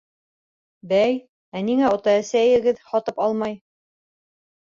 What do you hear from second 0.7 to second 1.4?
—Бәй,